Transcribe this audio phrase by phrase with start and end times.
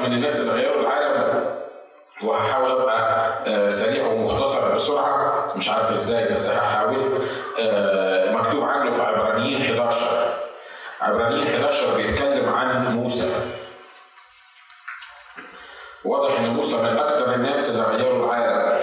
[0.00, 1.50] من الناس اللي غيروا العالم.
[2.22, 5.52] وهحاول أبقى آه، سريع ومختصر بسرعة.
[5.56, 7.26] مش عارف إزاي بس هحاول.
[7.60, 10.06] آه، مكتوب عنه في عبرانيين 11
[11.00, 13.42] عبرانيين 11 بيتكلم عن موسى.
[16.04, 18.80] واضح إن موسى من أكثر الناس اللي غيروا العالم.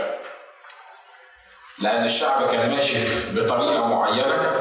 [1.80, 2.98] لأن الشعب كان ماشي
[3.36, 4.52] بطريقة معينة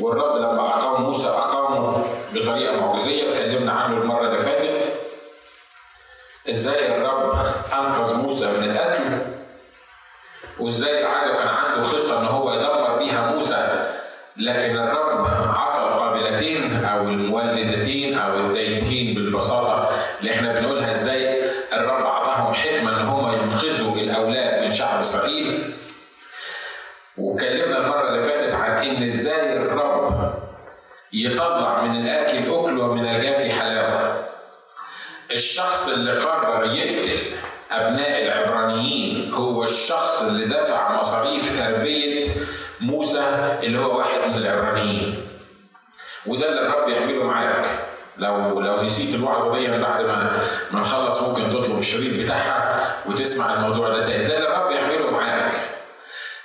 [0.00, 2.04] والرب لما أقام موسى أقامه
[2.34, 3.28] بطريقة معجزية.
[3.32, 4.57] اتكلمنا عنه المرة اللي فاتت.
[6.50, 7.36] إزاي الرب
[7.74, 9.18] أنقذ موسى من القتل؟
[10.60, 13.88] وإزاي العاده كان عنده خطة إن هو يدمر بيها موسى؟
[14.36, 15.07] لكن الرب
[35.38, 37.18] الشخص اللي قرر يقتل
[37.70, 42.26] أبناء العبرانيين هو الشخص اللي دفع مصاريف تربية
[42.80, 45.14] موسى اللي هو واحد من العبرانيين.
[46.26, 47.66] وده اللي الرب يعمله معاك.
[48.16, 53.88] لو لو نسيت الوعظه دي بعد ما ما نخلص ممكن تطلب الشريط بتاعها وتسمع الموضوع
[53.88, 54.28] ده تاني.
[54.28, 55.54] ده اللي الرب يعمله معاك.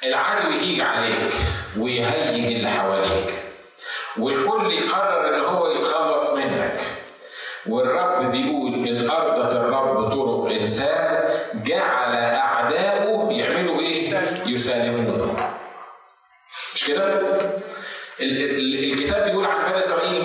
[0.04, 1.34] العدو يجي عليك
[1.78, 3.34] ويهيج اللي حواليك.
[4.18, 6.80] والكل يقرر إن هو يتخلص منك.
[7.68, 11.24] والرب بيقول إن ارضت الرب طرق انسان
[11.66, 15.36] جعل أعداؤه يعملوا إيه؟ يسالمونه
[16.76, 17.06] مش كده؟
[18.22, 20.24] ال- ال- الكتاب بيقول عن بني إسرائيل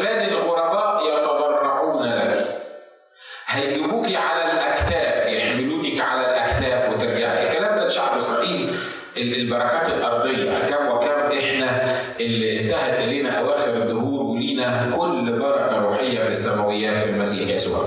[17.33, 17.81] المسيح يسوع.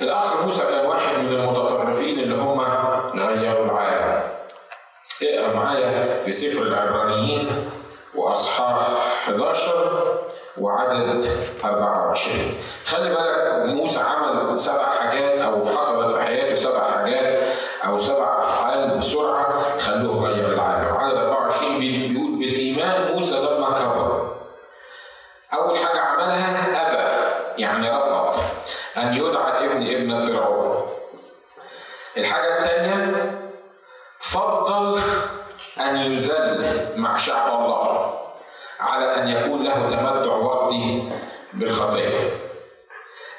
[0.00, 2.60] الاخ موسى كان واحد من المتطرفين اللي هم
[3.20, 4.22] غيروا العالم.
[5.22, 7.70] اقرأ معايا في سفر العبرانيين
[8.14, 8.78] وأصحاح
[9.24, 10.18] 11
[10.58, 11.26] وعدد
[11.64, 12.54] 24
[12.86, 17.42] خلي بالك موسى عمل سبع حاجات أو حصلت في حياته سبع حاجات
[17.86, 24.36] أو سبع أفعال بسرعة خلوه غير العالم وعدد 24 بي- بيقول بالإيمان موسى لما كبر
[25.54, 27.25] أول حاجة عملها أبى
[27.58, 28.40] يعني رفض
[28.96, 30.86] أن يدعى ابن ابنه فرعون
[32.16, 33.40] الحاجة الثانية
[34.20, 35.00] فضل
[35.80, 38.14] أن يذل مع شعب الله
[38.80, 41.12] على أن يكون له تمتع وقتي
[41.52, 42.30] بالخطيه.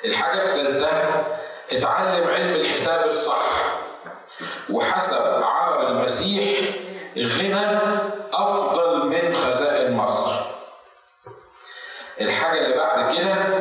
[0.06, 1.23] الحاجة الثالثه
[1.72, 3.45] اتعلم علم الحساب الصح
[4.69, 6.69] وحسب عار المسيح
[7.17, 7.79] غنى
[8.33, 10.45] أفضل من خزائن مصر.
[12.22, 13.56] الحاجة اللي بعد كده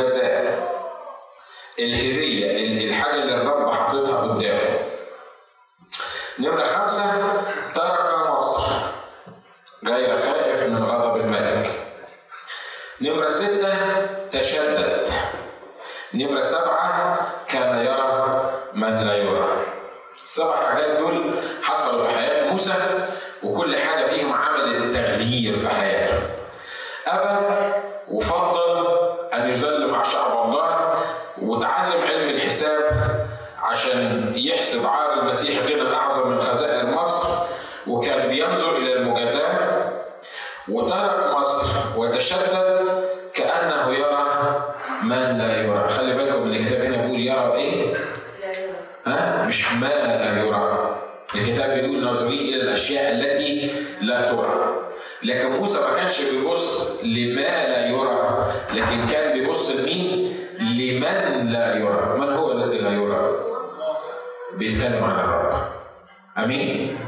[0.00, 0.58] شايف المجازاه
[1.78, 4.78] الهديه الحاجة اللي الرب حاططها قدامه.
[6.38, 7.42] نمرة خمسة
[7.74, 8.72] ترك مصر
[9.86, 11.70] غير خائف من غضب الملك.
[13.00, 15.10] نمرة ستة تشدد.
[16.14, 17.18] نمرة سبعة
[17.48, 19.66] كان يرى من لا يرى.
[20.22, 22.74] السبع حاجات دول حصلوا في حياة موسى
[23.42, 26.18] وكل حاجة فيهم عملت تغيير في حياته.
[27.06, 27.72] أبى
[28.08, 28.69] وفضل
[29.44, 30.94] أن يذل مع شعب الله
[31.42, 32.82] وتعلم علم الحساب
[33.62, 37.28] عشان يحسب عار المسيح غنى أعظم من خزائن مصر
[37.86, 39.90] وكان بينظر إلى المجازاة
[40.68, 41.66] وترك مصر
[42.00, 44.26] وتشدد كأنه يرى
[45.02, 47.94] من لا يرى خلي بالكم من الكتاب هنا بيقول يرى إيه؟
[49.06, 50.96] ها؟ مش ما لا يرى
[51.34, 54.74] الكتاب بيقول ناظرين إلى الأشياء التي لا ترى
[55.22, 62.18] لكن موسى ما كانش بيبص لما لا يرى لكن كان بيبص لمين؟ لمن لا يرى
[62.18, 63.30] من هو الذي لا يرى؟
[64.56, 65.62] بيتكلم عن الرب
[66.38, 66.98] آمين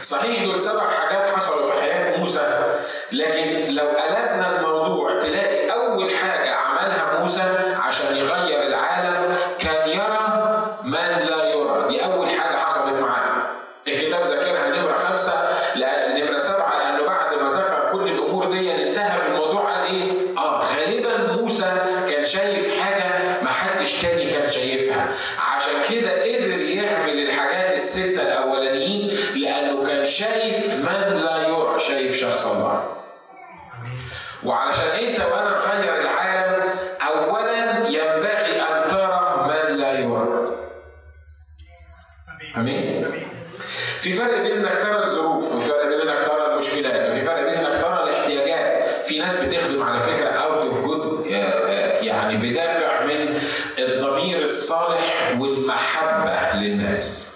[0.00, 2.74] صحيح دول سبع حاجات حصلوا في حياة موسى
[3.12, 7.42] لكن لو قلبنا الموضوع تلاقي أول حاجة عملها موسى
[7.82, 8.47] عشان يغير
[42.70, 43.22] آمين.
[44.00, 47.54] في فرق بين إنك ترى الظروف وفي فرق بين إنك ترى المشكلات وفي فرق بين
[47.54, 49.00] إنك ترى الاحتياجات.
[49.06, 51.26] في في ناس بتخدم على فكرة out of good
[52.02, 53.38] يعني بدافع من
[53.78, 57.28] الضمير الصالح والمحبة للناس.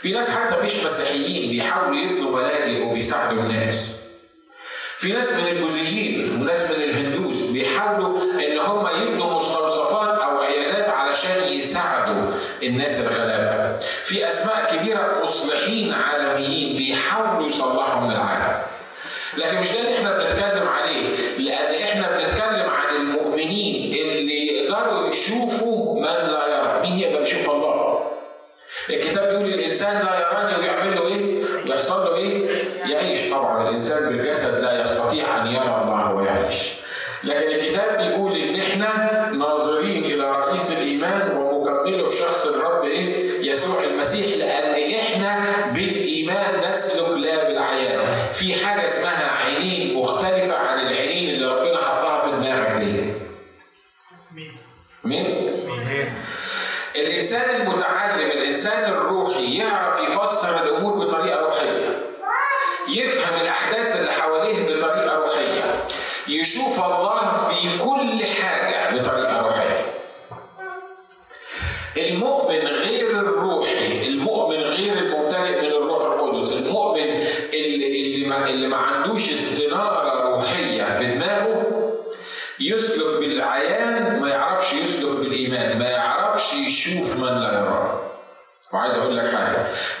[0.00, 4.02] في ناس حتى مش مسيحيين بيحاولوا يبنوا ملاجئ وبيساعدوا الناس.
[4.96, 9.71] في ناس من البوذيين وناس من الهندوس بيحاولوا إن هم يبنوا مستوصفات
[12.62, 13.78] الناس الغلابة.
[13.78, 18.62] في أسماء كبيرة مصلحين عالميين بيحاولوا يصلحوا من العالم.
[19.36, 26.00] لكن مش ده اللي إحنا بنتكلم عليه، لأن إحنا بنتكلم عن المؤمنين اللي يقدروا يشوفوا
[26.00, 28.02] من لا يرى، مين يقدر يشوف الله؟
[28.90, 32.48] الكتاب بيقول الإنسان لا يراني ويعمل له إيه؟ يحصل له إيه؟
[32.90, 36.72] يعيش طبعا الإنسان بالجسد لا يستطيع أن يرى الله ويعيش.
[37.24, 38.00] لكن الكتاب
[57.22, 61.98] الإنسان المتعلم الإنسان الروحي يعرف يفسر الأمور بطريقة روحية.
[62.88, 65.84] يفهم الأحداث اللي حواليه بطريقة روحية.
[66.28, 69.31] يشوف الله في كل حاجة بطريقة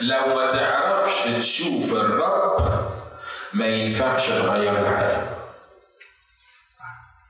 [0.02, 2.82] لو ما تعرفش تشوف الرب
[3.52, 5.26] ما ينفعش تغير العالم.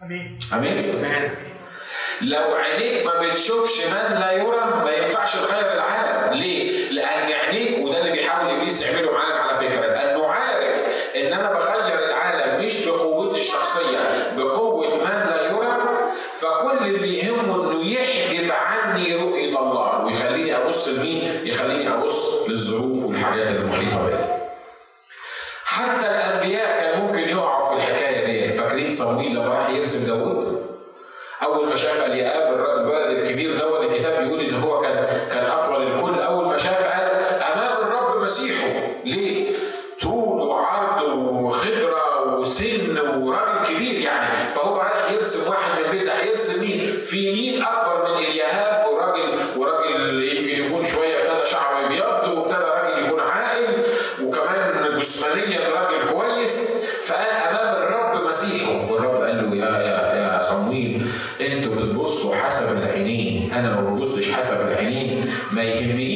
[0.03, 0.39] آمين.
[0.53, 1.37] آمين؟
[2.21, 6.33] لو عينيك ما بتشوفش من لا يرى ما ينفعش تغير العالم.
[6.35, 10.79] ليه؟ لأن عينيك وده اللي بيحاول ابليس يعمله معاك على فكرة لأنه عارف
[11.17, 13.99] إن أنا بغير العالم مش بقوتي الشخصية
[14.37, 14.72] بقوة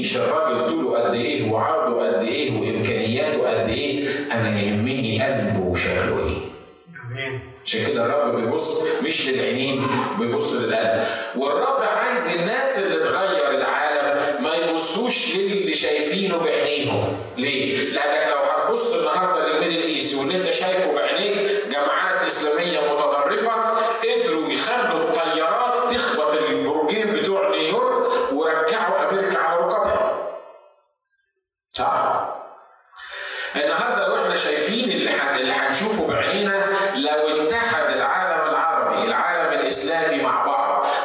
[0.02, 0.45] ما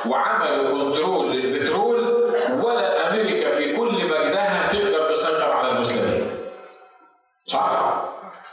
[0.10, 2.01] وعملوا control للبترول
[2.63, 6.27] ولا أمريكا في كل مجدها تقدر تسيطر على المسلمين.
[7.46, 8.01] صح؟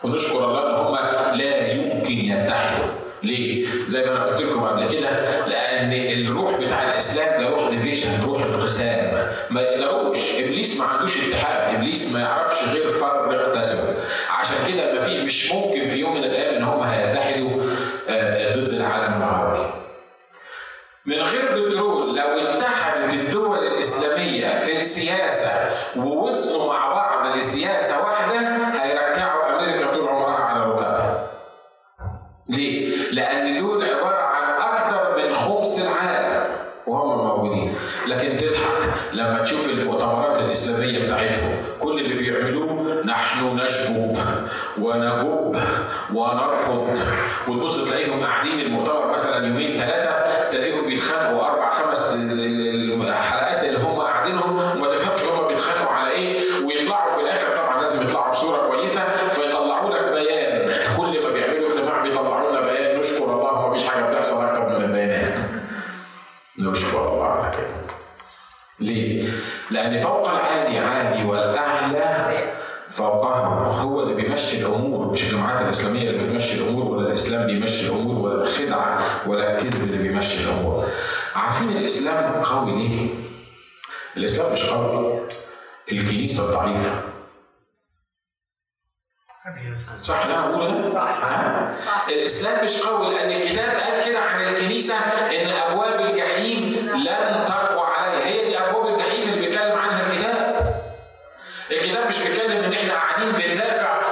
[0.05, 0.97] ونشكر الله إن هم
[1.38, 2.87] لا يمكن يتحدوا.
[3.23, 5.11] ليه؟ زي ما أنا قلت لكم قبل كده
[5.47, 11.75] لأن الروح بتاع الإسلام ده روح division روح انقسام ما يقدروش إبليس ما عندوش اتحاد
[11.75, 13.95] إبليس ما يعرفش غير فرق تسوى
[14.31, 17.27] عشان كده ما في مش ممكن في يوم من الأيام إن هم هيتحدوا
[47.49, 53.78] وتبص تلاقيهم قاعدين المؤتمر مثلا يومين ثلاثة تلاقيهم بيتخانقوا أربع خمس ال- ال- الحلقات اللي
[53.78, 58.67] هم قاعدينهم وما تفهمش هم بيتخانقوا على إيه، ويطلعوا في الآخر طبعا لازم يطلعوا بصورة
[58.69, 63.88] كويسة فيطلعوا لك بيان، كل ما بيعملوا اجتماع بيطلعوا لنا بيان نشكر الله ما فيش
[63.88, 65.38] حاجة بتحصل أكتر من البيانات.
[66.59, 67.67] نشكر الله على كده.
[68.81, 69.28] ليه؟
[69.71, 72.52] لأن فوق العالي عالي والأعلى
[72.90, 78.16] فوقهم هو اللي بيمشي الأمور مش الجماعات الإسلامية اللي بتمشي الأمور ولا الإسلام بيمشي الأمور
[78.28, 80.87] ولا الخدعة ولا الكذب اللي بيمشي الأمور.
[81.35, 83.11] عارفين الإسلام قوي ليه؟
[84.16, 85.21] الإسلام مش قوي
[85.92, 87.02] الكنيسة ضعيفة.
[90.02, 91.18] صح لا أقول صح.
[92.09, 96.62] الإسلام مش قوي لأن الكتاب قال كده عن الكنيسة إن أبواب الجحيم
[96.97, 97.67] لن تقوى
[102.18, 104.08] مش بيتكلم إن إحنا قاعدين بندافع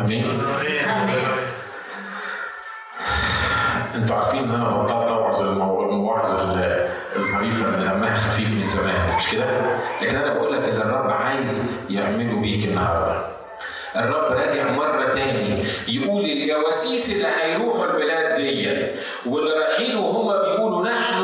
[0.00, 0.40] آمين.
[3.94, 6.30] أنتوا عارفين ان أنا بطلت أوعظ المواعظ
[7.16, 9.44] الظريفه اللي دمها خفيف من زمان مش كده؟
[10.02, 13.26] لكن أنا بقول لك اللي الرب عايز يعمله بيك النهارده.
[13.96, 18.68] الرب راجع مرة تاني يقول الجواسيس اللي هيروحوا البلاد دي
[19.26, 21.19] واللي رايحين وهم بيقولوا نحن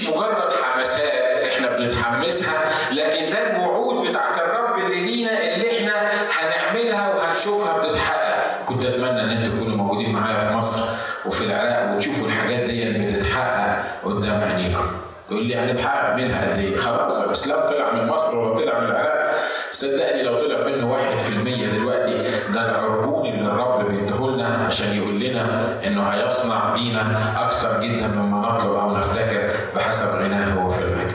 [0.00, 2.54] مش مجرد حماسات إحنا بنتحمسها
[2.92, 5.92] لكن ده الوعود بتاعت الرب اللي لينا اللي إحنا
[6.30, 8.64] هنعملها وهنشوفها بتتحقق.
[8.66, 10.90] كنت أتمنى إن أنتوا تكونوا موجودين معايا في مصر
[11.26, 14.86] وفي العراق وتشوفوا الحاجات دي بتتحقق قدام عينيكم.
[15.28, 19.36] تقول لي هنتحقق منها قد إيه؟ خلاص الإسلام طلع من مصر ولا طلع من العراق.
[19.70, 22.22] صدقني لو طلع منه واحد في المية دلوقتي
[22.52, 28.74] ده العربون اللي الرب بيديهولنا عشان يقول لنا إنه هيصنع بينا أكثر جدا مما نطلب
[28.74, 29.35] أو نفتكر
[29.76, 31.14] بحسب غناه هو في المجد.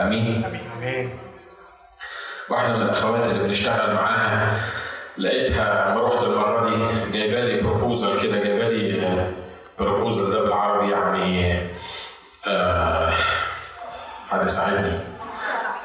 [0.00, 1.10] آمين؟ آمين
[2.50, 4.60] واحدة من الأخوات اللي بنشتغل معاها
[5.18, 9.26] لقيتها لما رحت المرة دي جايبة لي بروبوزل كده جايبة لي
[9.78, 11.60] بروبوزل ده بالعربي يعني
[12.46, 13.12] آه
[14.30, 14.92] حد يساعدني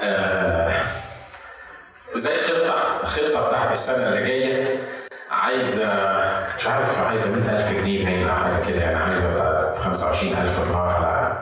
[0.03, 0.73] آه
[2.15, 4.79] زي خطة خطة بتاعت السنة اللي جاية
[5.31, 5.87] عايزة
[6.57, 11.37] مش عارف عايزة 100000 جنيه باين حاجة كده يعني عايزة بتاع 25000 دولار على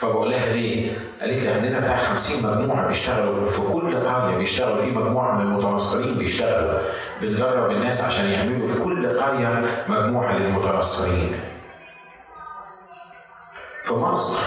[0.00, 4.90] فبقول لها ليه؟ قالت لي عندنا بتاع 50 مجموعة بيشتغلوا في كل قرية بيشتغلوا في
[4.90, 6.78] مجموعة من المتنصرين بيشتغلوا
[7.22, 11.40] بندرب الناس عشان يعملوا في كل قرية مجموعة للمتنصرين.
[13.84, 14.46] في مصر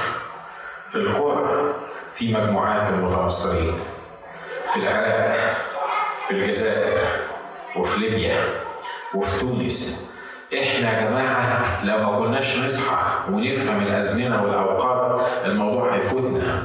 [0.88, 1.74] في القرى
[2.14, 3.74] في مجموعات للمتنصرين.
[4.74, 5.58] في العراق
[6.28, 6.98] في الجزائر
[7.76, 8.44] وفي ليبيا
[9.16, 10.13] وفي تونس
[10.62, 12.98] إحنا يا جماعة لو ما كناش نصحى
[13.32, 16.64] ونفهم الأزمنة والأوقات الموضوع هيفوتنا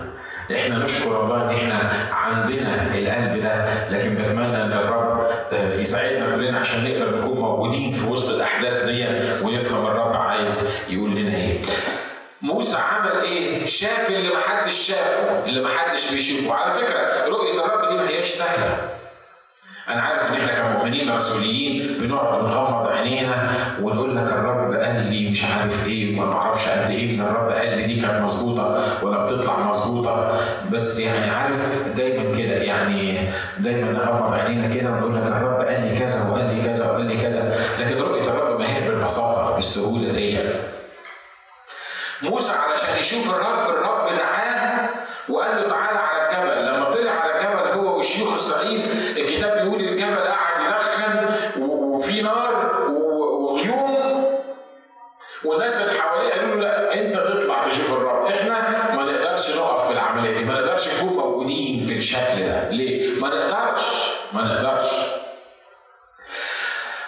[0.55, 6.85] إحنا نشكر الله إن إحنا عندنا القلب ده لكن بتمنى إن الرب يساعدنا كلنا عشان
[6.85, 9.07] نقدر نكون موجودين في وسط الأحداث دي
[9.43, 11.59] ونفهم الرب عايز يقول لنا إيه
[12.43, 17.95] موسى عمل إيه؟ شاف اللي محدش شافه، اللي محدش بيشوفه، على فكرة رؤية الرب دي
[17.97, 18.77] ما هياش سهلة.
[19.89, 23.51] أنا عارف إن إحنا كمؤمنين رسوليين بنقعد نغمض عينينا
[23.83, 27.69] ونقول لك الرب قال لي مش عارف إيه وما أعرفش قد إيه من الرب قال
[27.79, 30.41] لي دي كانت مظبوطة ولا بتطلع مظبوطة.
[30.73, 33.19] بس يعني عارف دايما كده يعني
[33.59, 37.17] دايما نغمض عينينا كده ونقول لك الرب قال لي كذا وقال لي كذا وقال لي
[37.23, 37.57] كذا.
[37.81, 40.39] لكن رؤية الرب ما هي بالبساطة بالسهوله دي.
[42.23, 44.89] موسى علشان يشوف الرب الرب دعاه
[45.29, 46.67] وقال له تعالى على الجبل.
[46.67, 48.83] لما طلع على الجبل هو وشيوخ اسرائيل
[49.17, 49.58] الكتاب
[59.49, 62.71] نقدرش نقف في العملية دي ما نقدرش نكون موجودين في الشكل ده.
[62.71, 63.85] ليه؟ ما نقدرش
[64.33, 64.91] ما نقدرش.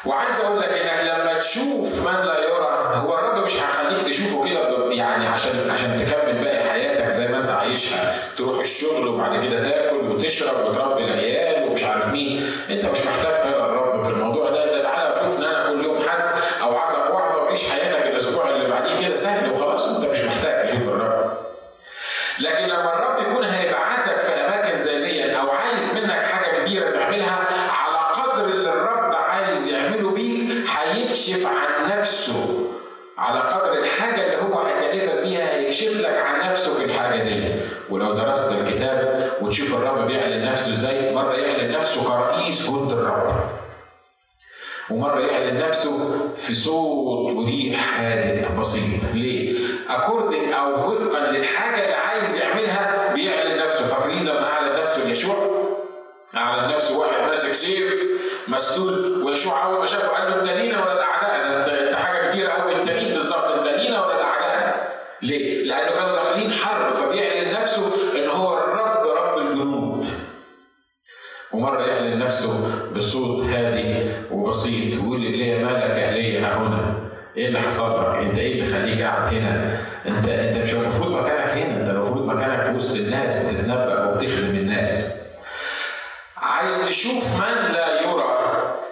[0.06, 4.92] وعايز أقول لك إنك لما تشوف من لا يرى هو الرب مش هيخليك تشوفه كده
[4.92, 8.14] يعني عشان عشان تكمل باقي حياتك زي ما أنت عايشها.
[8.38, 12.46] تروح الشغل وبعد كده تاكل وتشرب وتربي العيال ومش عارف مين.
[12.70, 14.49] أنت مش محتاج ترى الرب في الموضوع
[39.50, 43.50] وتشوف الرب بيعلن نفسه إزاي مرة يعلن نفسه كرئيس جند الرب
[44.90, 52.40] ومرة يعلن نفسه في صوت وريح هادئ بسيط، ليه؟ أكوردنج أو وفقا للحاجة اللي عايز
[52.42, 55.36] يعملها بيعلن نفسه، فاكرين لما أعلن نفسه ليشوع؟
[56.36, 58.04] أعلن نفسه واحد ماسك سيف
[58.48, 61.46] مسدود ويشوع أول ما شافه قال له أنت لينا ولا الأعداء؟
[61.86, 64.90] أنت حاجة كبيرة أوي أنت مين بالظبط؟ أنت لينا ولا الأعداء؟
[65.22, 68.09] ليه؟ لأنه كانوا داخلين حرب فبيعلن نفسه
[71.52, 78.00] ومرة يعلن نفسه بصوت هادي وبسيط ويقول لي مالك يا ليا هنا إيه اللي حصل
[78.00, 82.24] لك؟ أنت إيه اللي خليك قاعد هنا؟ أنت أنت مش المفروض مكانك هنا، أنت المفروض
[82.26, 85.16] مكانك في وسط الناس بتتنبأ وبتخدم الناس.
[86.36, 88.36] عايز تشوف من لا يرى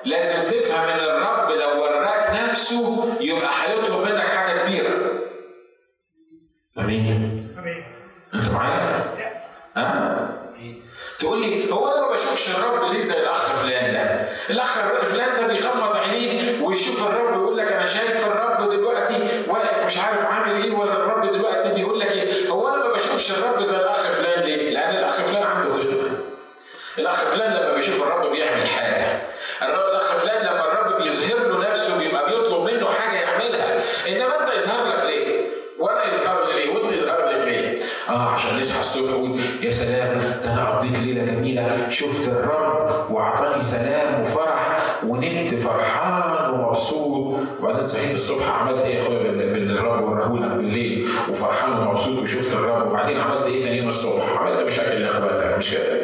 [0.05, 4.95] لازم تفهم إن الرب لو وراك نفسه يبقى هيطلب منك حاجة كبيرة.
[6.79, 7.07] آمين؟
[7.59, 7.85] آمين.
[8.35, 9.01] أنتوا معايا؟
[9.77, 10.38] ها؟
[11.21, 15.47] تقول لي هو أنا ما بشوفش الرب ليه زي الأخ فلان ده؟ الأخ فلان ده
[15.55, 20.75] بيغمض عينيه ويشوف الرب ويقول لك أنا شايف الرب دلوقتي واقف مش عارف عامل إيه
[20.75, 24.71] ولا الرب دلوقتي بيقول لك إيه؟ هو أنا ما بشوفش الرب زي الأخ فلان ليه؟
[24.71, 26.19] لأن الأخ فلان عنده ظلم.
[26.99, 29.23] الأخ فلان لما بيشوف الرب بيعمل حاجة.
[29.63, 34.55] الرب الاخ فلان لما الرب بيظهر له نفسه بيبقى بيطلب منه حاجة يعملها، انما انت
[34.55, 35.49] يظهر لك ليه؟
[35.79, 40.19] وأنا يظهر لي ليه؟ وانت يظهر لك ليه؟ آه عشان نصحى الصبح ونقول يا سلام
[40.19, 48.15] ده أنا قضيت ليلة جميلة شفت الرب واعطاني سلام وفرح ونمت فرحان ومبسوط وبعدين صحيت
[48.15, 53.47] الصبح عملت إيه يا إخويا باللي الرب وراه بالليل وفرحان ومبسوط وشفت الرب وبعدين عملت
[53.47, 55.98] إيه تاني الصبح؟ عملت مشاكل اللي اخواتك مش كده؟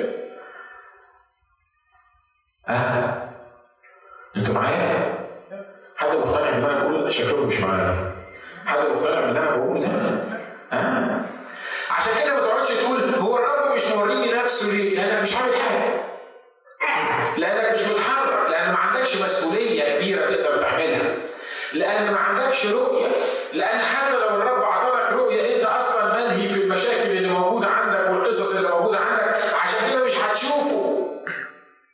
[22.54, 23.06] عندكش رؤية،
[23.52, 28.54] لأن حتى لو الرب عطاك رؤية أنت أصلا ملهي في المشاكل اللي موجودة عندك والقصص
[28.54, 30.94] اللي موجودة عندك، عشان كده مش هتشوفه.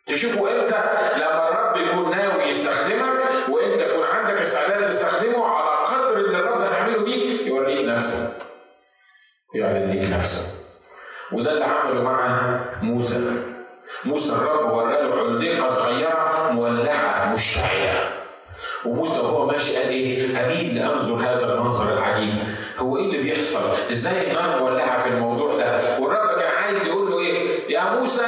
[0.06, 0.82] تشوفه إمتى؟
[1.16, 7.04] لما الرب يكون ناوي يستخدمك وإنت يكون عندك استعداد تستخدمه على قدر اللي الرب هيعمله
[7.04, 8.42] بيك يوريك نفسك.
[9.54, 10.54] يعلن ليك نفسه
[11.32, 13.42] وده اللي عمله مع موسى
[14.04, 18.19] موسى الرب وراله علقه صغيرة مولعة مشتعلة
[18.84, 22.34] وموسى وهو ماشي قال إيه؟ اميل لأنظر هذا المنظر العجيب
[22.78, 27.18] هو إيه اللي بيحصل؟ إزاي النار مولعة في الموضوع ده؟ والرب كان عايز يقول له
[27.18, 28.22] إيه؟ يا موسى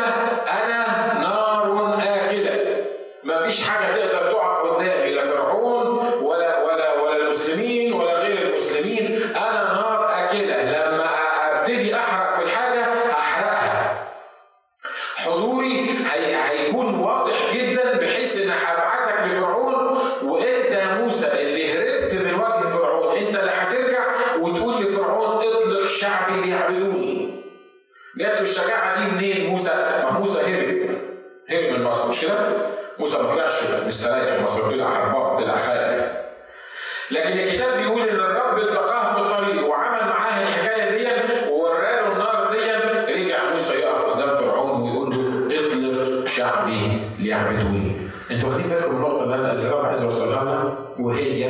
[37.13, 42.71] لكن الكتاب بيقول إن الرب التقاه في الطريق وعمل معاه الحكاية دي ووراله النار دي
[43.15, 45.11] رجع موسى يقف قدام فرعون ويقول
[45.51, 48.11] له اطلق شعبي ليعبدوني.
[48.31, 51.47] أنتوا واخدين بالكم النقطة اللي أنا الرب عايز اوصلها لنا؟ وهي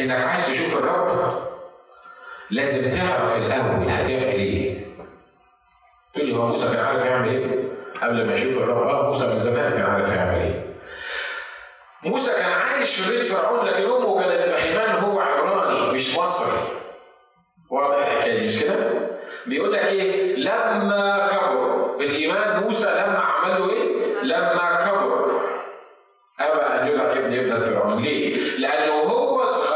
[0.00, 1.34] إنك عايز تشوف الرب
[2.50, 4.84] لازم تعرف الأول هتعمل إيه.
[6.14, 7.68] تقول لي هو موسى كان عارف يعمل إيه؟
[8.02, 8.86] قبل ما يشوف الرب.
[8.88, 10.64] آه موسى من زمان كان عارف يعمل إيه.
[12.02, 14.53] موسى كان عايش في بيت فرعون لكن أمه كانت
[15.94, 16.58] مش مصري
[17.70, 18.90] واضح الحكاية دي مش كده؟
[19.46, 25.30] بيقول لك إيه؟ لما كبر بالايمان موسى لما عمل له إيه؟ لما كبر
[26.40, 29.73] ابى أن يدعى ابن ابن فرعون ليه؟ لأنه هو صغير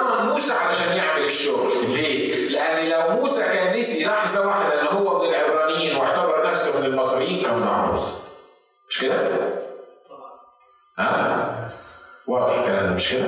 [0.00, 5.22] ضمن موسى علشان يعمل الشغل ليه؟ لأن لو موسى كان نسي لحظه واحدة ان هو
[5.22, 8.12] من العبرانيين واعتبر نفسه من المصريين كان ضاع موسى
[8.88, 9.30] مش كده؟
[10.98, 11.46] ها؟
[12.26, 13.26] واضح الكلام ده مش كده؟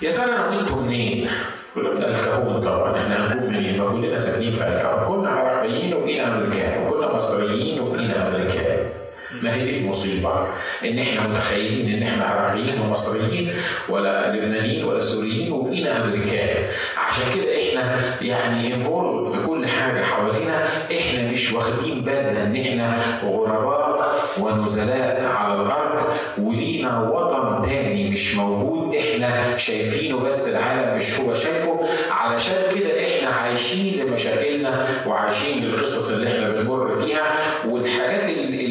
[0.00, 1.30] يا ترى أنا وانتوا منين؟
[1.74, 6.86] كلنا الكهون طبعا إحنا هنكون منين؟ ما كلنا ساكنين في الكهون كنا عربيين وبقينا أمريكان
[6.86, 8.87] وكنا مصريين وبقينا أمريكان
[9.32, 10.46] ما هي المصيبة؟
[10.84, 13.52] إن إحنا متخيلين إن إحنا عراقيين ومصريين
[13.88, 16.64] ولا لبنانيين ولا سوريين وبقينا أمريكان،
[16.96, 23.02] عشان كده إحنا يعني انفولد في كل حاجة حوالينا، إحنا مش واخدين بالنا إن إحنا
[23.24, 26.02] غرباء ونزلاء على الأرض
[26.38, 28.78] ولينا وطن تاني مش موجود.
[28.94, 36.28] إحنا شايفينه بس العالم مش هو شايفه، علشان كده إحنا عايشين لمشاكلنا وعايشين للقصص اللي
[36.28, 37.32] إحنا بنمر فيها
[37.68, 38.67] والحاجات اللي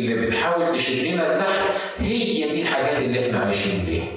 [0.47, 1.61] بتحاول تشدنا لتحت
[1.99, 4.07] هي دي الحاجات اللي إحنا عايشين بيها.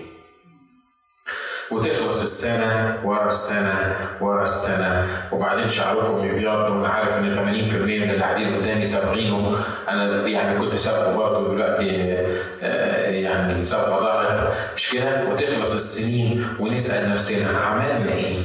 [1.70, 8.20] وتخلص السنة ورا السنة ورا السنة وبعدين شعركم يبيض وأنا عارف إن 80% من اللي
[8.24, 12.16] قاعدين قدامي سابقينه أنا يعني كنت سابقه برضه دلوقتي
[12.62, 18.36] آه، يعني سابقة ضاعت مش كده؟ وتخلص السنين ونسأل نفسنا عملنا إيه؟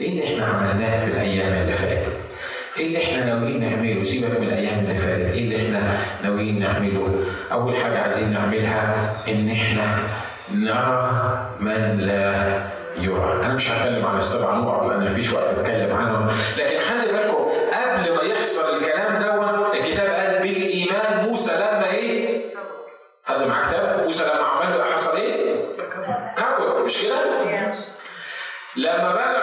[0.00, 2.12] إيه اللي إحنا عملناه في الأيام اللي فاتت؟
[2.78, 7.24] إيه اللي إحنا ناويين نعمله سيبك من الأيام اللي فاتت إيه اللي إحنا ناويين نعمله.
[7.52, 9.98] أول حاجة عايزين نعملها إن إحنا
[10.54, 12.52] نرى من لا
[12.98, 13.40] يرى.
[13.46, 18.14] أنا مش هتكلم عن السبع نقط لأن مفيش وقت أتكلم عنهم لكن خلي بالكم قبل
[18.16, 22.44] ما يحصل الكلام دون الكتاب قال بالإيمان موسى لما إيه؟
[23.24, 25.56] حد معاه كتاب؟ موسى لما عمل له حصل إيه؟
[26.36, 26.84] كبر.
[26.84, 27.14] مش كده؟
[28.76, 29.37] لما بلغ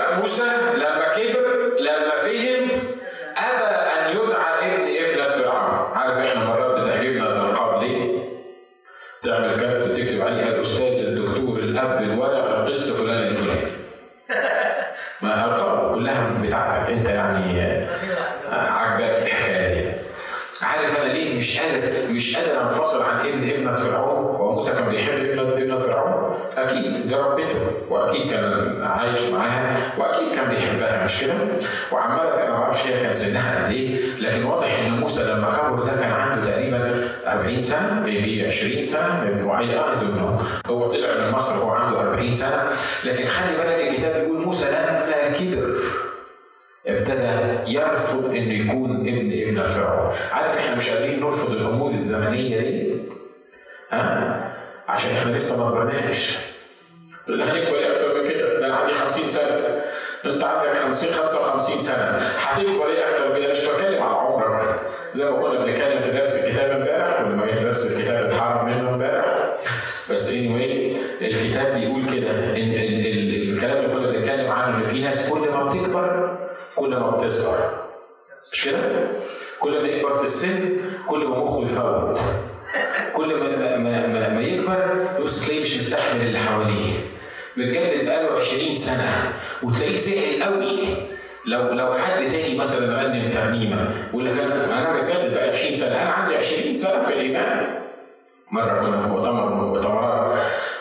[27.13, 31.33] ربته وأكيد كان عايش معاها وأكيد كان بيحبها مش كده؟
[31.91, 35.91] وعمال ما أعرفش هي كان سنها قد إيه لكن واضح إن موسى لما كبر ده
[36.01, 41.69] كان عنده تقريبا 40 سنة بيبي 20 سنة وعيد انه هو طلع من مصر وهو
[41.69, 42.63] عنده 40 سنة
[43.05, 45.05] لكن خلي بالك الكتاب بيقول موسى لما
[45.39, 45.75] كبر
[46.87, 50.13] ابتدى يرفض إنه يكون ابن ابن الفرعون.
[50.31, 52.95] عارف إحنا مش قادرين نرفض الأمور الزمنية دي؟
[53.91, 54.55] ها؟
[54.87, 56.37] عشان إحنا لسه ما كبرناش.
[57.27, 59.81] لي هنكبر أكتر من كده ده أنا عندي 50 سنة.
[60.25, 62.17] أنت عندك 50 55 سنة.
[62.39, 63.51] هتكبر إيه أكتر من كده.
[63.51, 64.61] مش بتكلم على عمرك.
[65.11, 69.55] زي ما كنا بنتكلم في درس الكتاب امبارح ولما جيت درس الكتاب اتحرم منه امبارح.
[70.11, 72.29] بس anyway الكتاب بيقول كده.
[72.31, 76.37] ان ال- ال- الكلام اللي كنا بنتكلم عنه إن في ناس كل ما بتكبر
[76.75, 77.57] كل ما بتصغر.
[78.53, 78.77] مش كده؟
[79.59, 82.19] كل ما يكبر في السن كل ما مخه يفوت
[83.13, 86.93] كل ما ما ما, ما, ما يكبر يبص تلاقيه مش مستحمل اللي حواليه.
[87.57, 90.79] متجدد بقاله 20 سنة وتلاقيه زعل قوي
[91.45, 96.01] لو لو حد تاني مثلا رنم ترنيمه يقول لك أنا متجدد بقى 20 سنة.
[96.01, 97.79] أنا عندي 20 سنة في الإيمان.
[98.51, 100.39] مرة كنا في مؤتمر من المؤتمرات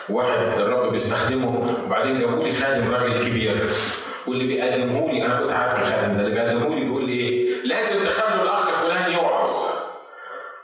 [0.09, 3.55] واحد الرب بيستخدمه وبعدين جابوا لي خادم راجل كبير
[4.27, 8.05] واللي بيقدمه لي أنا كنت عارف الخادم ده اللي بيقدمه لي بيقول لي إيه لازم
[8.05, 9.49] تخلوا الأخ فلان يوعظ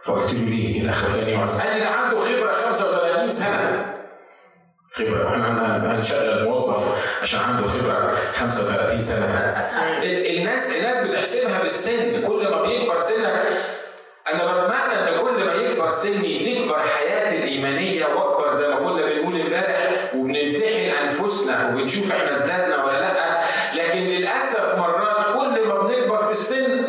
[0.03, 2.60] فقلت له ليه الأخ فلان يوعظ قال لي ده عنده خبرة 35 سنه
[5.09, 5.29] خبرة.
[5.29, 9.25] إحنا هنشغل موظف عشان عنده خبرة 35 سنة.
[10.03, 12.21] ال- الناس الناس بتحسبها بالسن.
[12.21, 13.43] كل ما بيكبر سنك
[14.33, 19.41] أنا بتمنى إن كل ما يكبر سني تكبر حياتي الإيمانية وأكبر زي ما كنا بنقول
[19.41, 23.41] امبارح وبنمتحن أنفسنا وبنشوف إحنا ازدادنا ولا لأ.
[23.75, 26.81] لكن للأسف مرات كل ما بنكبر في السن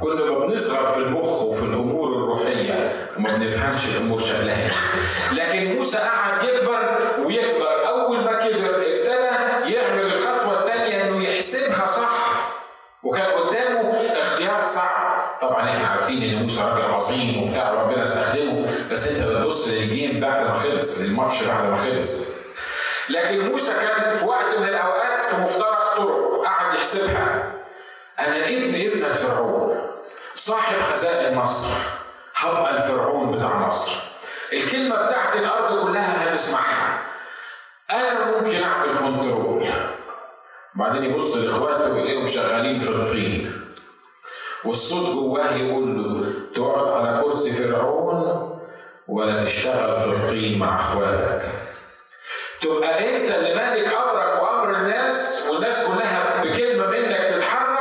[0.00, 4.70] كل ما بنصغر في المخ وفي الأمور الروحية وما بنفهمش الأمور شكلها إيه.
[5.32, 6.27] لكن موسى قعد
[21.48, 22.34] بعد ما خلص
[23.10, 27.52] لكن موسى كان في وقت من الأوقات في مفترق طرق قعد يحسبها.
[28.18, 29.80] أنا ابن ابنة فرعون
[30.34, 31.74] صاحب خزائن مصر.
[32.34, 34.00] هبقى الفرعون بتاع مصر.
[34.52, 36.98] الكلمة بتاعت الأرض كلها هنسمعها
[37.90, 39.64] أنا ممكن أعمل كنترول
[40.74, 43.64] بعدين يبص لإخواته ويلاقيهم شغالين في الطين.
[44.64, 48.57] والصوت جواه يقول له تقعد على كرسي فرعون
[49.08, 51.42] ولا تشتغل في الطين مع إخواتك.
[52.62, 57.78] تبقى انت اللي مالك امرك وامر الناس والناس كلها بكلمة منك تتحرك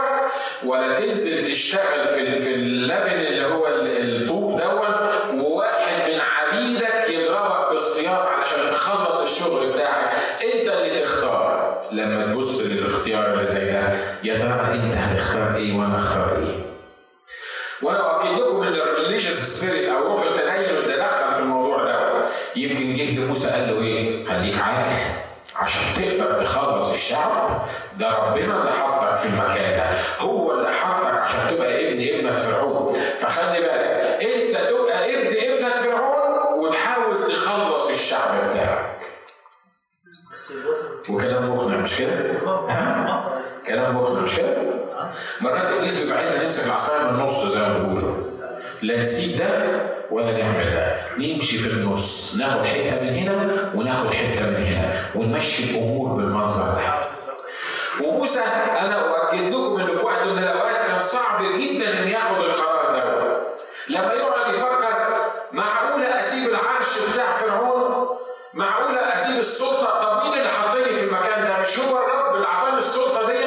[0.65, 7.67] ولا تنزل تشتغل في في اللبن اللي هو ال- الطوب دون وواحد من عبيدك يضربك
[7.69, 10.09] بالاصطياد علشان تخلص الشغل بتاعك.
[10.43, 11.81] انت اللي تختار.
[11.91, 16.66] لما تبص للاختيار اللي زي ده يا ترى انت هتختار إيه وأنا اختار إيه؟
[26.97, 27.61] الشعب
[27.99, 32.93] ده ربنا اللي حطك في المكان ده هو اللي حطك عشان تبقى ابن ابنة فرعون
[33.17, 38.97] فخلي بالك انت تبقى ابن ابنة فرعون وتحاول تخلص الشعب بتاعك
[41.09, 42.33] وكلام مقنع مش كده؟
[43.67, 44.55] كلام مقنع مش كده؟
[45.41, 48.17] مرات ابليس بيبقى عايزنا نمسك العصاية من النص زي ما بيقولوا
[48.81, 49.47] لا نسيب ده
[50.11, 55.63] ولا نعمل ده نمشي في النص ناخد حتة من هنا وناخد حتة من هنا ونمشي
[55.71, 56.93] الأمور بالمنظر ده
[58.07, 58.39] وموسى
[58.79, 63.37] أنا أؤكد لكم انه في وقت من الأوقات كان صعب جدا إن ياخد القرار ده.
[63.89, 65.07] لما يقعد يفكر
[65.51, 68.07] معقوله أسيب العرش بتاع فرعون؟
[68.53, 72.77] معقوله أسيب السلطة؟ طب مين اللي حطني في المكان ده؟ مش هو الرب اللي أعطاني
[72.77, 73.37] السلطة دي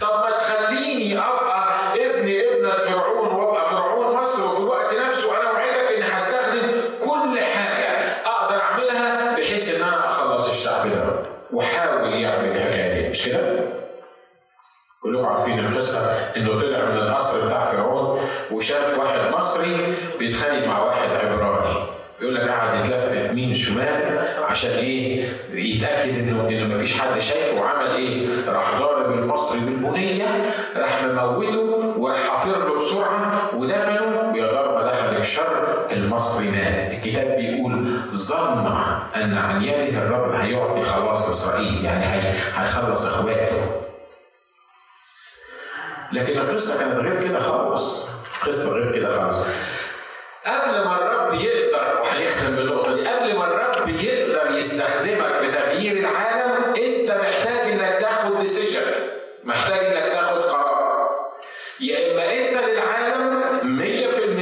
[0.00, 5.92] طب ما تخليني ابقى ابن ابنه فرعون وابقى فرعون مصر وفي الوقت نفسه أنا اوعدك
[5.96, 11.04] اني هستخدم كل حاجة أقدر اعملها بحيث ان أنا اخلص الشعب ده
[11.52, 13.58] وحاول يعمل الحكاية دي مش كده؟
[15.02, 16.00] كلكم عارفين القصة
[16.36, 18.28] انه طلع من القصر بتاع فرعون
[18.66, 21.78] وشاف واحد مصري بيتخانق مع واحد عبراني.
[22.20, 27.60] يقول لك قعد يتلفت يمين شمال عشان إيه؟ يتأكد انه ان مفيش حد شايفه.
[27.60, 34.32] وعمل إيه؟ راح ضارب المصري بالبنية راح مموته وراح حافر له بسرعة ودفنه.
[34.34, 36.92] ويا ضربه دخل الشر المصري مات.
[36.92, 38.66] الكتاب بيقول ظن
[39.16, 41.84] أن عن يده الرب هيعطي خلاص إسرائيل.
[41.84, 43.82] يعني هي هيخلص إخواته.
[46.12, 48.15] لكن القصة كانت غير كده خالص.
[48.46, 49.46] قصه غير كده خالص.
[50.46, 56.74] قبل ما الرب يقدر وهنختم بالنقطة دي؟ قبل ما الرب يقدر يستخدمك في تغيير العالم
[56.74, 58.80] أنت محتاج إنك تاخد ديسيجن
[59.44, 61.08] محتاج إنك تاخد قرار.
[61.80, 64.40] يا إما أنت للعالم 100%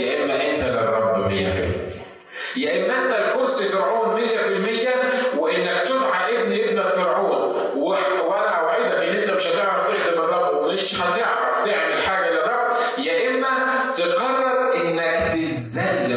[0.00, 6.88] يا إما أنت للرب 100% يا إما أنت الكرسي فرعون 100% وإنك تدعى ابن ابنة
[6.90, 11.29] فرعون وأنا أوعدك إن أنت مش هتعرف تخدم الرب ومش هتعرف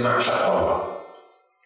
[0.04, 1.00] مع الله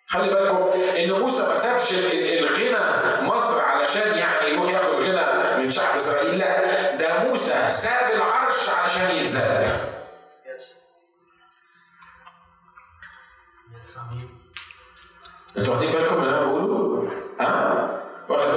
[0.08, 5.96] خلي بالكم إن موسى ما سابش الغنى مصر علشان يعني يروح ياخد غنى من شعب
[5.96, 6.38] إسرائيل.
[6.38, 9.78] لا ده موسى ساب العرش علشان يتذل
[15.58, 18.50] أنتوا واخدين بالكم من اللي أنا بقوله؟ ها؟ واخد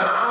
[0.00, 0.23] an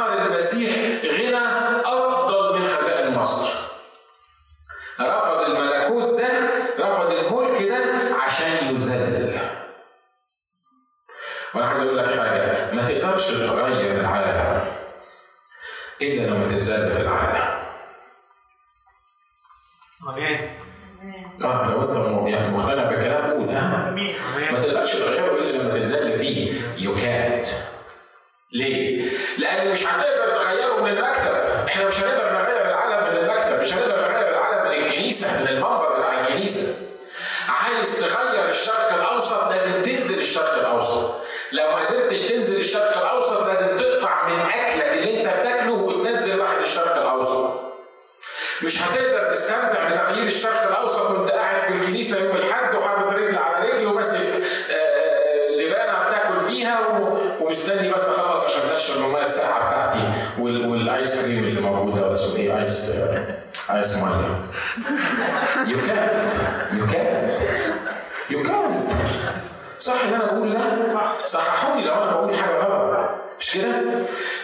[69.80, 73.10] صح اللي أنا بقول ده؟ صححوني لو أنا بقول حاجة غلط.
[73.39, 73.65] مش كده؟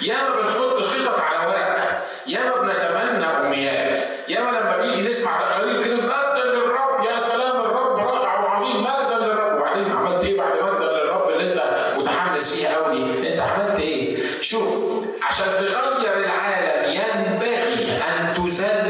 [0.02, 2.04] ياما بنحط خطط على ورق.
[2.28, 4.00] ياما بنتمنى أمنيات.
[4.28, 7.04] ياما لما بيجي نسمع تقارير كده مجدا للرب.
[7.06, 8.84] يا سلام الرب رائع وعظيم.
[8.84, 9.58] مجدا للرب.
[9.62, 14.80] وبعدين عملت إيه بعد مجدا للرب اللي أنت متحمس فيها قوي أنت عملت إيه؟ شوف
[15.22, 18.90] عشان تغير العالم ينبغي أن تذل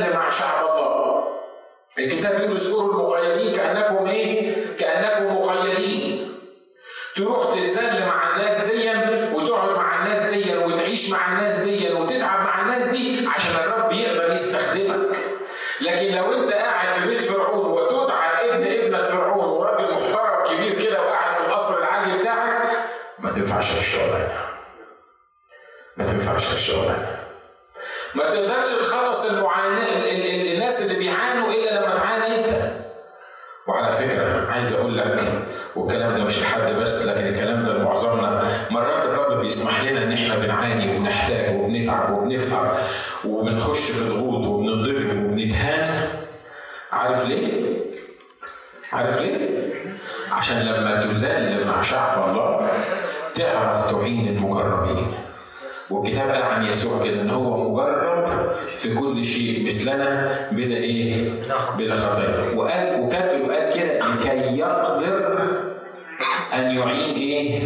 [2.00, 2.58] الكتاب بيقول
[28.48, 30.12] تقدرش تخلص المعاناة
[30.54, 32.72] الناس اللي بيعانوا إلا لما تعاني انت
[33.68, 35.22] وعلى فكرة عايز أقول لك
[35.76, 40.38] والكلام ده مش لحد بس لكن الكلام ده لمعظمنا مرات الرب بيسمح لنا إن إحنا
[40.38, 42.78] بنعاني وبنحتاج وبنتعب وبنفقر
[43.26, 46.10] وبنخش في ضغوط وبنضرب وبنتهان
[46.92, 47.76] عارف ليه؟
[48.94, 49.50] عارف ليه؟
[50.32, 52.70] عشان لما تذل مع شعب الله
[53.36, 55.14] تعرف تعين المجربين
[55.92, 58.19] والكتاب قال عن يسوع كده إن هو مجرب
[58.68, 61.30] في كل شيء مثلنا بلا إيه؟
[61.78, 65.50] بلا خطايا وقال وكتب وقال كده لكي يقدر
[66.54, 67.62] أن يعين إيه؟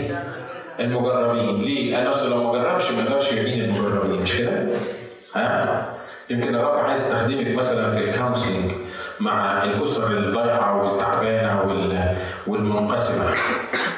[0.80, 4.67] المجربين ليه؟ لأن أصل لو ما جربش ما يقدرش يعين المجربين مش كده؟
[5.36, 5.93] ها؟
[6.30, 8.71] يمكن الرب عايز يستخدمك مثلا في الكونسلنج
[9.19, 11.62] مع الأسر الضيعه والتعبانة
[12.47, 13.26] والمنقسمة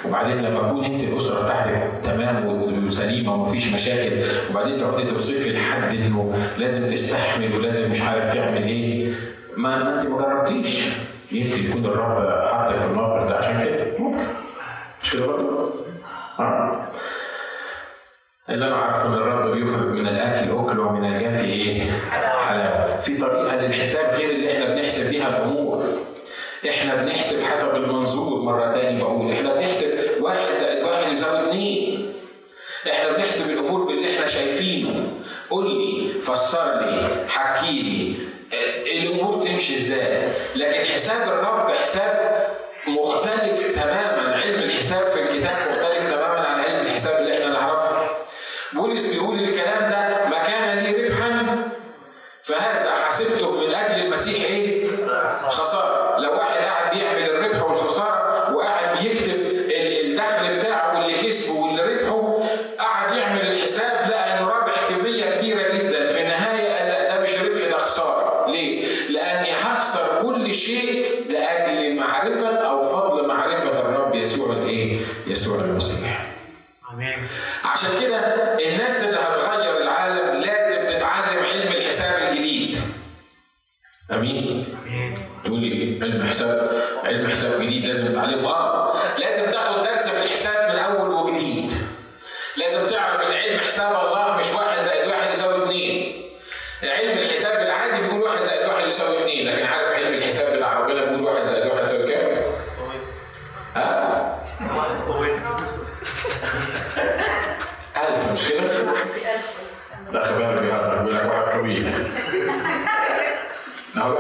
[0.10, 2.46] وبعدين لما تكون انت الاسره بتاعتك تمام
[2.86, 4.12] وسليمه ومفيش مشاكل
[4.52, 9.14] وبعدين تقعدي توصفي لحد انه لازم تستحمل ولازم مش عارف تعمل إيه
[9.58, 10.90] ما, انت ما جربتيش
[11.32, 14.24] يمكن يكون الرب حطك في الموقف ده عشان كده ممكن
[15.04, 15.70] مش كده برضه؟
[16.40, 16.82] آه.
[18.50, 23.00] اللي أنا أعرفه إن الرب بيخرج من الأكل اكل ومن الجاف إيه؟ حلاوة.
[23.00, 25.84] في طريقة للحساب غير اللي إحنا بنحسب بيها الأمور.
[26.70, 29.88] إحنا بنحسب حسب المنظور مرة تاني بقول إحنا بنحسب
[30.22, 32.14] واحد زائد واحد يساوي اثنين.
[32.92, 35.08] إحنا بنحسب الأمور باللي إحنا شايفينه.
[35.50, 38.16] قول لي فسر لي حكي لي
[39.00, 40.24] الأمور تمشي إزاي؟
[40.56, 42.48] لكن حساب الرب حساب
[42.88, 44.45] مختلف تماما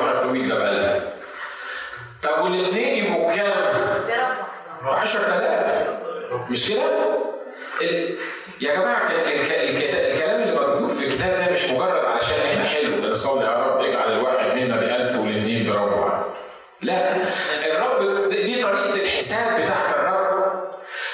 [0.05, 0.99] واحد طويل بقى
[2.23, 3.75] طب والاثنين يبقوا كام؟
[4.83, 5.89] 10000
[6.49, 6.81] مش كده؟
[7.81, 8.17] ال...
[8.61, 9.51] يا جماعة الك...
[9.51, 9.83] الك...
[9.95, 14.11] الكلام اللي موجود في الكتاب ده مش مجرد علشان إحنا حلو بنصلي يا رب اجعل
[14.11, 16.33] الواحد منا بألف والاثنين بروعه.
[16.81, 17.11] لا
[17.65, 20.63] الرب دي طريقة الحساب بتاعت الرب.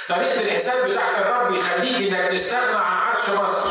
[0.10, 3.70] طريقة الحساب بتاعت الرب يخليك إنك تستغنى عن عرش مصر.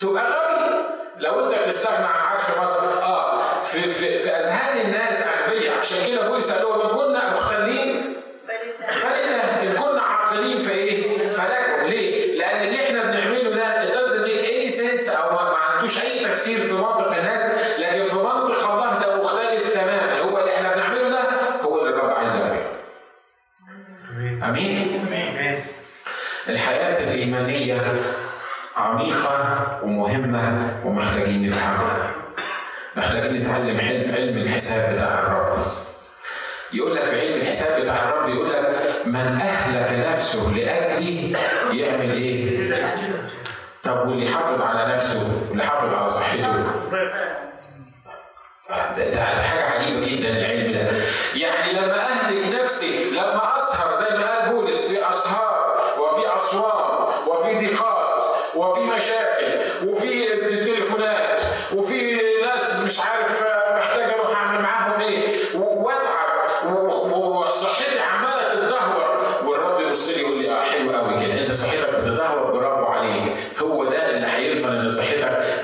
[0.00, 0.84] تبقى غبي
[1.18, 2.87] لو انت بتستغنى عن عرش مصر
[3.72, 5.78] في في, في أذهان الناس أغبياء.
[5.78, 7.34] عشان كده بولس قال لهم إن كنا
[34.68, 35.66] الحساب بتاع الرب.
[36.72, 41.36] يقول لك في علم الحساب بتاع الرب يقول لك من أهلك نفسه لاجلي
[41.72, 42.70] يعمل إيه؟
[43.84, 46.64] طب واللي يحافظ على نفسه واللي يحافظ على صحته
[48.96, 50.96] ده, ده حاجة عجيبة جدا العلم ده
[51.36, 57.58] يعني لما أهلك نفسي لما أسهر زي ما قال بولس في أسهار وفي اصوام وفي
[57.58, 58.22] ضيقات
[58.56, 60.24] وفي مشاكل وفي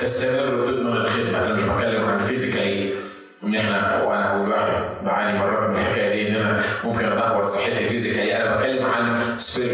[0.04, 1.38] تستمر وتضمن الخدمة.
[1.44, 2.94] أنا مش بتكلم عن physically
[3.44, 4.72] إن إحنا وأنا اول واحد
[5.04, 9.73] بعاني مرات من الحكاية دي إن أنا ممكن ادهور صحتي physically أنا بتكلم عن spiritual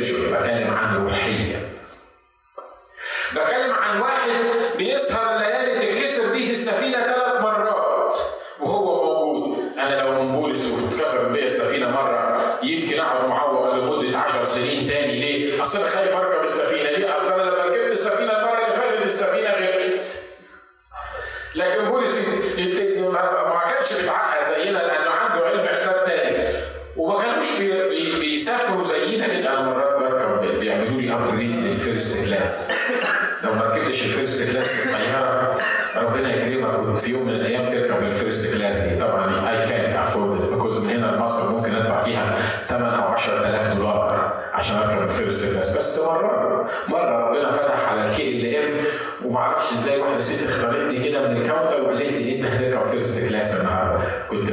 [36.21, 39.01] ربنا يكرمك في يوم من الأيام تركب ال first class دي.
[39.01, 44.33] طبعا اي كان افورد بيكوز من هنا لمصر ممكن أدفع فيها 8 أو 10000 دولار
[44.53, 48.85] عشان أركب ال first class بس مرة مرة ربنا فتح على ال KLM
[49.25, 53.29] وما أعرفش إزاي واحدة ست اختارتني كده من ال counter وقالت لي انت هتركب first
[53.29, 54.51] class النهارده كنت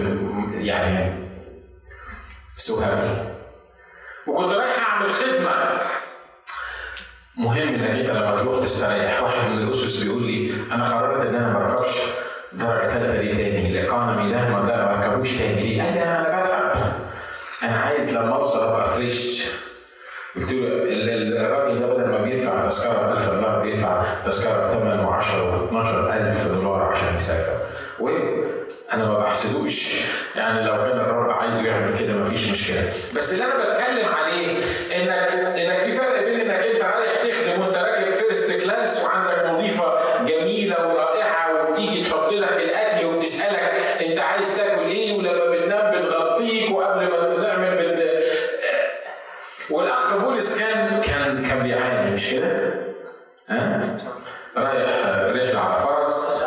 [0.58, 1.14] يعني
[2.58, 3.10] so happy
[4.28, 5.80] وكنت رايح أعمل خدمة.
[7.38, 9.24] مهم إنك أنت لما تروح تستريح.
[9.24, 11.98] واحد من الأسس بيقول لي أنا قررت إن أنا ما أركبش
[12.54, 15.62] درجة ثالثه دي تاني الايكونومي ده ما اركبوش تاني.
[15.62, 16.72] ليه؟ قال لي أنا بتعب
[17.64, 19.50] أنا عايز لما أوصل أبقى فريش
[20.36, 25.20] قلت له الراجل ده بدل ما بيدفع تذكرة ب 1000 دولار بيدفع تذكرة ب 8
[25.22, 27.54] و10 و 12000 دولار عشان يسافر.
[28.00, 30.06] وأنا ما بحسدوش.
[30.36, 32.84] يعني لو كان الرب عايز يعمل كده مفيش مشكلة.
[33.16, 34.58] بس اللي أنا بتكلم عليه
[34.96, 35.37] إنك
[53.52, 56.44] رايح رحلة على فرس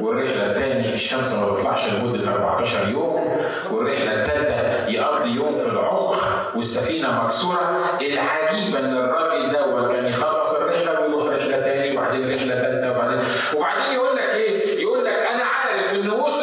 [0.00, 3.36] والرحلة الثانية الشمس ما بتطلعش لمدة 14 يوم
[3.70, 6.16] والرحلة الثالثه يقضي يوم في العمق
[6.56, 12.90] والسفينة مكسورة العجيب إن الراجل ده كان يخلص الرحلة ويروح رحلة ثاني وبعدين رحلة ثالثه
[12.90, 13.20] وبعدين
[13.56, 16.39] وبعدين يقول لك إيه؟ يقول لك أنا عارف إن وثق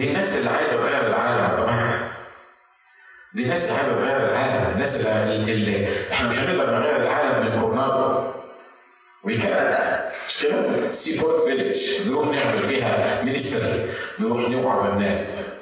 [0.00, 1.98] دي الناس اللي عايزة تغير العالم يا جماعة.
[3.34, 4.72] دي الناس اللي عايزة تغير العالم.
[4.74, 8.22] الناس اللي, اللي إحنا مش هنقدر نغير العالم من Coronado
[9.24, 9.78] ويكاد
[10.28, 13.84] مش كده؟ Seaport Village نروح نعمل فيها ministry
[14.20, 15.54] نروح نوعظ الناس.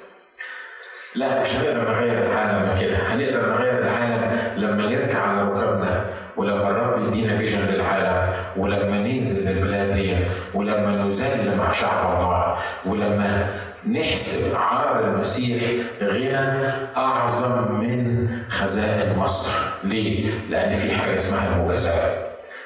[1.14, 2.96] لا مش هنقدر نغير العالم كده.
[2.96, 6.04] هنقدر نغير العالم لما نركع على ركبنا
[6.36, 10.16] ولما الرب يدينا vision للعالم ولما ننزل البلاد دي
[10.54, 13.54] ولما نذل مع شعب الله ولما
[13.86, 15.62] نحسب عار المسيح
[16.02, 19.52] غنى أعظم من خزائن مصر.
[19.84, 22.12] ليه؟ لأن في حاجة اسمها المجازات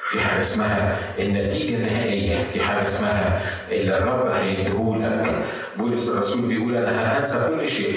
[0.09, 2.43] في حاجة اسمها النتيجة النهائية.
[2.45, 3.41] في حاجة اسمها
[3.71, 5.35] اللي الرب هيديهولك
[5.79, 7.97] بولس الرسول بيقول أنا هنسى كل شيء.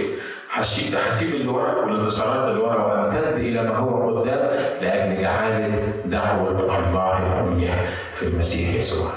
[0.51, 4.49] هسيب هسيب اللي ورا والانتصارات اللي ورا وأمتد إلى ما هو قدام
[4.81, 6.49] لأجل جعاله دعوة
[6.89, 7.75] الله العليا
[8.13, 9.11] في المسيح يسوع.